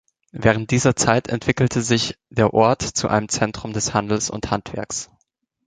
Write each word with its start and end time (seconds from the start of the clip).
Während 0.31 0.71
dieser 0.71 0.95
Zeit 0.95 1.27
entwickelte 1.27 1.83
sich 1.83 2.17
der 2.31 2.55
Ort 2.55 2.81
zu 2.81 3.07
einem 3.07 3.29
Zentrum 3.29 3.71
des 3.71 3.93
Handels 3.93 4.31
und 4.31 4.49
Handwerks. 4.49 5.11